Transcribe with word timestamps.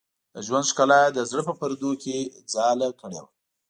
د 0.33 0.35
ژوند 0.47 0.65
ښکلا 0.71 0.99
یې 1.05 1.09
د 1.13 1.19
زړه 1.29 1.41
په 1.47 1.53
پردو 1.59 1.91
کې 2.03 2.17
ځاله 2.53 2.89
کړې 2.99 3.19
وه. 3.23 3.29